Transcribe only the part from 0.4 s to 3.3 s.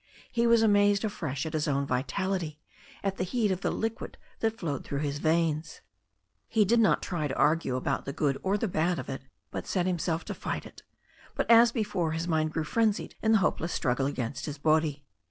was amazed afresh at his own vitality, at the